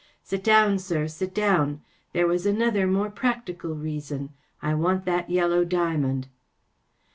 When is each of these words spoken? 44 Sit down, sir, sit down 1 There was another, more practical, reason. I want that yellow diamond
44 0.23 0.23
Sit 0.27 0.43
down, 0.47 0.79
sir, 0.79 1.07
sit 1.07 1.31
down 1.31 1.67
1 1.69 1.81
There 2.13 2.25
was 2.25 2.47
another, 2.47 2.87
more 2.87 3.11
practical, 3.11 3.75
reason. 3.75 4.31
I 4.59 4.73
want 4.73 5.05
that 5.05 5.29
yellow 5.29 5.63
diamond 5.63 6.27